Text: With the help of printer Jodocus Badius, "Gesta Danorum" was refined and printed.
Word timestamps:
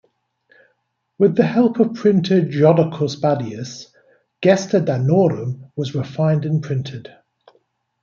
With 1.19 1.35
the 1.35 1.45
help 1.45 1.79
of 1.79 1.93
printer 1.93 2.41
Jodocus 2.41 3.21
Badius, 3.21 3.85
"Gesta 4.41 4.79
Danorum" 4.79 5.69
was 5.75 5.93
refined 5.93 6.43
and 6.43 6.63
printed. 6.63 7.11